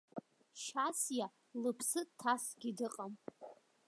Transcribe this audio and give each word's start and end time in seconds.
Шьасиа 0.63 1.27
лыԥсы 1.61 2.01
ҭасгьы 2.19 2.71
дыҟам. 2.77 3.13